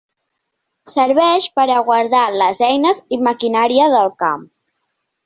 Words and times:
Serveix 0.93 1.45
per 1.59 1.65
a 1.73 1.83
guardar 1.89 2.21
les 2.43 2.63
eines 2.69 3.03
i 3.19 3.21
maquinària 3.29 3.91
del 3.97 4.11
camp. 4.25 4.49